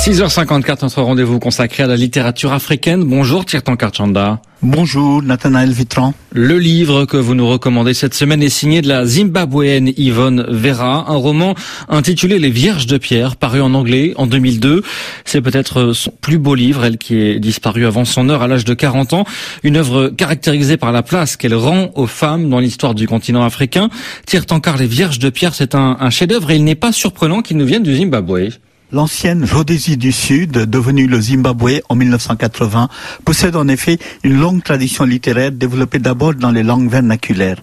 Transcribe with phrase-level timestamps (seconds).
[0.00, 3.04] 6h54, notre rendez-vous consacré à la littérature africaine.
[3.04, 4.40] Bonjour Tirtan Karchanda.
[4.62, 6.14] Bonjour Nathanaël Vitran.
[6.32, 11.04] Le livre que vous nous recommandez cette semaine est signé de la Zimbabwéenne Yvonne Vera,
[11.10, 11.54] un roman
[11.90, 14.82] intitulé Les Vierges de Pierre, paru en anglais en 2002.
[15.26, 18.64] C'est peut-être son plus beau livre, elle qui est disparue avant son heure à l'âge
[18.64, 19.26] de 40 ans.
[19.64, 23.90] Une œuvre caractérisée par la place qu'elle rend aux femmes dans l'histoire du continent africain.
[24.24, 27.58] Tirtankar Les Vierges de Pierre, c'est un, un chef-d'œuvre et il n'est pas surprenant qu'il
[27.58, 28.48] nous vienne du Zimbabwe.
[28.92, 32.88] L'ancienne Rhodésie du Sud, devenue le Zimbabwe en 1980,
[33.24, 37.58] possède en effet une longue tradition littéraire développée d'abord dans les langues vernaculaires.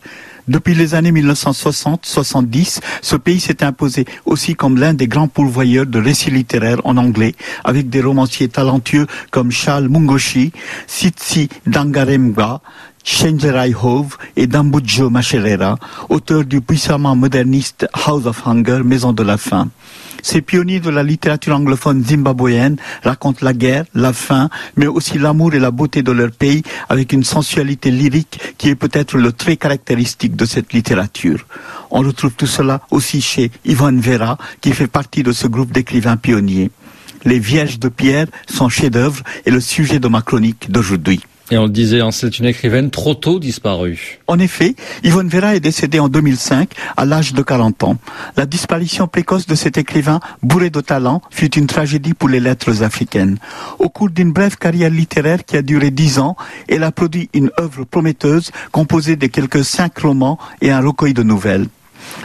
[0.47, 5.99] Depuis les années 1960-70, ce pays s'est imposé aussi comme l'un des grands pourvoyeurs de
[5.99, 10.53] récits littéraires en anglais, avec des romanciers talentueux comme Charles Mungoshi,
[10.87, 12.61] Sitsi Dangaremga,
[13.03, 19.35] Shenjerai Hove et Dambujo Macherera, auteurs du puissamment moderniste House of Hunger, Maison de la
[19.35, 19.69] Faim.
[20.29, 25.53] Ces pionniers de la littérature anglophone zimbabwéenne racontent la guerre, la faim, mais aussi l'amour
[25.53, 29.55] et la beauté de leur pays avec une sensualité lyrique qui est peut-être le trait
[29.55, 31.45] caractéristique de cette littérature.
[31.91, 36.17] On retrouve tout cela aussi chez Yvonne Vera, qui fait partie de ce groupe d'écrivains
[36.17, 36.71] pionniers.
[37.23, 41.21] Les Vierges de Pierre, son chef-d'œuvre, est le sujet de ma chronique d'aujourd'hui.
[41.49, 44.19] Et on le disait, hein, c'est une écrivaine trop tôt disparue.
[44.27, 47.97] En effet, Yvonne Vera est décédée en 2005 à l'âge de 40 ans.
[48.35, 52.83] La disparition précoce de cet écrivain, bourré de talent, fut une tragédie pour les lettres
[52.83, 53.37] africaines.
[53.79, 56.35] Au cours d'une brève carrière littéraire qui a duré 10 ans,
[56.67, 61.23] elle a produit une œuvre prometteuse composée de quelques cinq romans et un recueil de
[61.23, 61.67] nouvelles.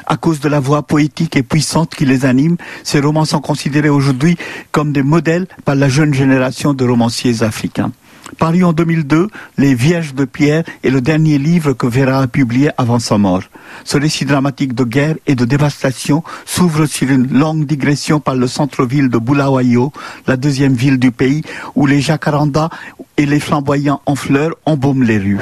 [0.07, 3.89] À cause de la voix poétique et puissante qui les anime, ces romans sont considérés
[3.89, 4.37] aujourd'hui
[4.73, 7.93] comme des modèles par la jeune génération de romanciers africains.
[8.39, 12.71] Paru en 2002, Les Vierges de Pierre est le dernier livre que Vera a publié
[12.79, 13.43] avant sa mort.
[13.85, 18.47] Ce récit dramatique de guerre et de dévastation s'ouvre sur une longue digression par le
[18.47, 19.93] centre-ville de Bulawayo,
[20.27, 21.43] la deuxième ville du pays,
[21.75, 22.71] où les jacarandas
[23.17, 25.39] et les flamboyants en fleurs embaument les rues.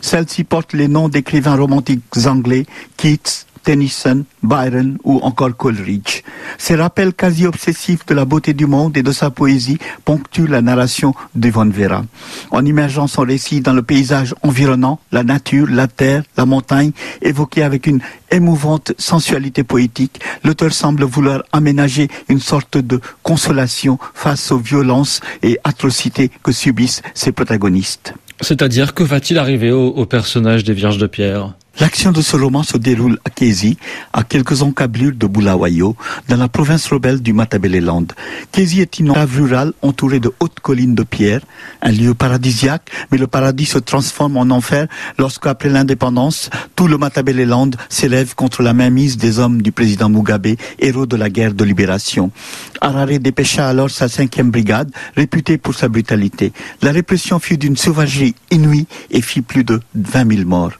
[0.00, 6.22] Celle-ci porte les noms d'écrivains romantiques anglais, Keats, Tennyson, Byron ou encore Coleridge.
[6.56, 10.62] Ces rappels quasi obsessifs de la beauté du monde et de sa poésie ponctuent la
[10.62, 12.02] narration d'Yvonne Vera.
[12.50, 17.62] En immergeant son récit dans le paysage environnant, la nature, la terre, la montagne, évoquée
[17.62, 24.60] avec une émouvante sensualité poétique, l'auteur semble vouloir aménager une sorte de consolation face aux
[24.60, 28.14] violences et atrocités que subissent ses protagonistes.
[28.40, 31.52] C'est-à-dire, que va-t-il arriver au, au personnage des Vierges de Pierre?
[31.80, 33.78] L'action de ce roman se déroule à Kézi,
[34.12, 35.94] à quelques encablures de Bulawayo,
[36.28, 38.06] dans la province rebelle du Matabeleland.
[38.50, 41.40] Kézi est une cave rurale entourée de hautes collines de pierre,
[41.80, 47.70] un lieu paradisiaque, mais le paradis se transforme en enfer lorsqu'après l'indépendance, tout le Matabeleland
[47.88, 52.32] s'élève contre la mainmise des hommes du président Mugabe, héros de la guerre de libération.
[52.80, 56.52] Harare dépêcha alors sa cinquième brigade, réputée pour sa brutalité.
[56.82, 60.72] La répression fut d'une sauvagerie inouïe et fit plus de 20 000 morts.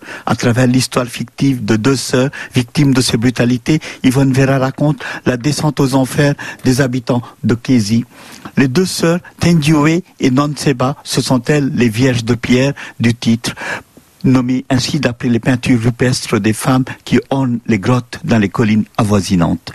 [1.06, 6.34] Fictive de deux sœurs victimes de ces brutalités, Yvonne Vera raconte la descente aux enfers
[6.64, 8.04] des habitants de Kézi.
[8.56, 13.54] Les deux sœurs, Tendioué et Nanseba, ce sont elles les vierges de pierre du titre
[14.24, 18.84] nommées ainsi d'après les peintures rupestres des femmes qui ornent les grottes dans les collines
[18.96, 19.72] avoisinantes.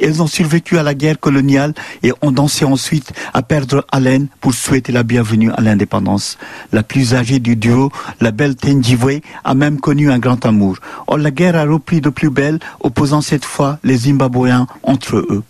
[0.00, 4.54] Elles ont survécu à la guerre coloniale et ont dansé ensuite à perdre haleine pour
[4.54, 6.38] souhaiter la bienvenue à l'indépendance.
[6.72, 7.90] La plus âgée du duo,
[8.20, 10.78] la belle Tenjivwe, a même connu un grand amour.
[11.06, 15.42] Or, la guerre a repris de plus belle, opposant cette fois les Zimbabwéens entre eux.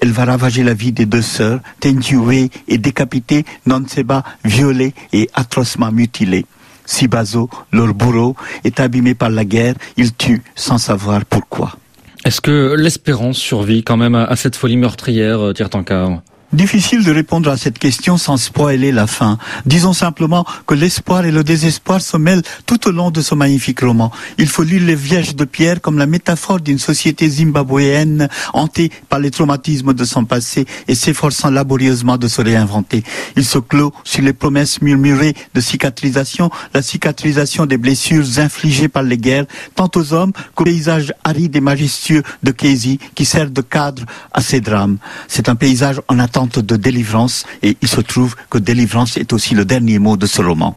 [0.00, 1.60] Elle va ravager la vie des deux sœurs.
[1.80, 6.46] Tenjivwe est décapitée, Nanseba violée et atrocement mutilée.
[6.90, 8.34] Sibazo, leur bourreau,
[8.64, 9.74] est abîmé par la guerre.
[9.96, 11.76] Il tue sans savoir pourquoi.
[12.24, 16.20] Est-ce que l'espérance survit quand même à cette folie meurtrière, euh, Tirtankar
[16.52, 19.38] Difficile de répondre à cette question sans spoiler la fin.
[19.66, 23.82] Disons simplement que l'espoir et le désespoir se mêlent tout au long de ce magnifique
[23.82, 24.10] roman.
[24.36, 29.20] Il faut lire Les Vierges de Pierre comme la métaphore d'une société zimbabwéenne hantée par
[29.20, 33.04] les traumatismes de son passé et s'efforçant laborieusement de se réinventer.
[33.36, 39.04] Il se clôt sur les promesses murmurées de cicatrisation, la cicatrisation des blessures infligées par
[39.04, 39.46] les guerres,
[39.76, 44.02] tant aux hommes qu'au paysage aride et majestueux de Kézi qui sert de cadre
[44.32, 44.98] à ces drames.
[45.28, 49.54] C'est un paysage en attente de délivrance et il se trouve que délivrance est aussi
[49.54, 50.76] le dernier mot de ce roman.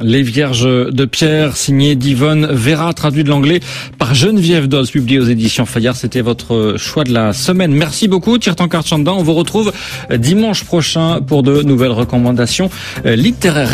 [0.00, 3.60] Les Vierges de Pierre, signé d'Yvonne Vera, traduit de l'anglais
[3.96, 5.94] par Geneviève Dose, publié aux éditions Fayard.
[5.94, 7.72] C'était votre choix de la semaine.
[7.72, 9.12] Merci beaucoup, Tirtan Karchanda.
[9.12, 9.72] On vous retrouve
[10.18, 12.70] dimanche prochain pour de nouvelles recommandations
[13.04, 13.70] littéraires.